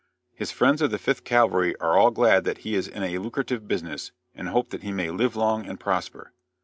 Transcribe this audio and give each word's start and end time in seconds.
His 0.33 0.49
friends 0.49 0.81
of 0.81 0.89
the 0.89 0.97
Fifth 0.97 1.23
Cavalry 1.23 1.75
are 1.75 1.95
all 1.95 2.09
glad 2.09 2.43
that 2.43 2.59
he 2.65 2.73
is 2.73 2.87
in 2.87 3.03
a 3.03 3.19
lucrative 3.19 3.67
business, 3.67 4.11
and 4.33 4.49
hope 4.49 4.71
that 4.71 4.81
he 4.81 4.91
may 4.91 5.11
live 5.11 5.35
long 5.35 5.67
and 5.67 5.79
prosper. 5.79 6.33